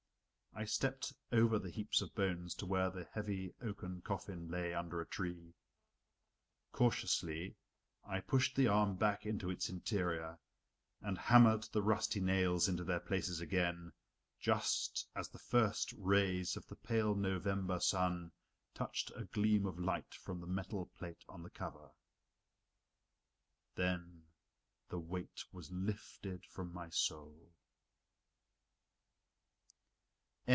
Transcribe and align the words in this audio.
I 0.53 0.65
stepped 0.65 1.13
over 1.31 1.57
the 1.57 1.69
heaps 1.71 2.01
of 2.01 2.13
bones 2.13 2.53
to 2.55 2.65
where 2.65 2.89
the 2.89 3.05
heavy 3.13 3.53
oaken 3.61 4.01
coffin 4.01 4.49
lay 4.49 4.73
under 4.73 4.99
a 4.99 5.05
tree. 5.07 5.53
Cautiously 6.73 7.55
I 8.03 8.19
pushed 8.19 8.57
the 8.57 8.67
arm 8.67 8.97
back 8.97 9.25
into 9.25 9.49
its 9.49 9.69
interior, 9.69 10.37
and 11.01 11.17
hammered 11.17 11.63
the 11.71 11.81
rusty 11.81 12.19
nails 12.19 12.67
into 12.67 12.83
their 12.83 12.99
places 12.99 13.39
again, 13.39 13.93
just 14.41 15.07
as 15.15 15.29
the 15.29 15.39
first 15.39 15.93
rays 15.97 16.57
of 16.57 16.67
the 16.67 16.75
pale 16.75 17.15
November 17.15 17.79
sun 17.79 18.33
touched 18.75 19.09
a 19.15 19.23
gleam 19.23 19.65
of 19.65 19.79
light 19.79 20.13
from 20.15 20.41
the 20.41 20.47
metal 20.47 20.87
plate 20.97 21.23
on 21.29 21.43
the 21.43 21.49
cover. 21.49 21.91
Then 23.75 24.23
the 24.89 24.99
weight 24.99 25.45
was 25.53 25.71
lifted 25.71 26.45
from 26.45 26.73
my 26.73 26.89
soul. 26.89 27.53